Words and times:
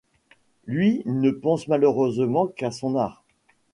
Lui 0.65 1.03
ne 1.05 1.29
pense 1.29 1.67
malheureusement 1.67 2.47
qu'à 2.47 2.71
son 2.71 2.95
art. 2.95 3.23